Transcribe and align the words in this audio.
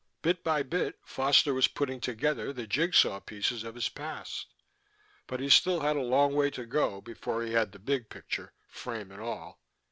Bit 0.23 0.43
by 0.43 0.63
bit 0.63 0.97
Foster 1.03 1.53
was 1.53 1.67
putting 1.67 2.01
together 2.01 2.51
the 2.51 2.65
jig 2.65 2.95
saw 2.95 3.19
pieces 3.19 3.63
of 3.63 3.75
his 3.75 3.87
past. 3.87 4.47
But 5.27 5.39
he 5.39 5.47
still 5.47 5.81
had 5.81 5.95
a 5.95 6.01
long 6.01 6.33
way 6.33 6.49
to 6.57 6.65
go 6.65 7.01
before 7.01 7.43
he 7.43 7.51
had 7.53 7.71
the 7.71 7.77
big 7.77 8.09
picture, 8.09 8.51
frame 8.67 9.11
and 9.11 9.21
all. 9.21 9.61